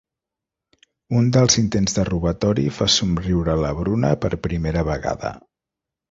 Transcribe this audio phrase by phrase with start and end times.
[1.17, 5.31] Un dels intents de robatori fa somriure la Bruna per primera vegada.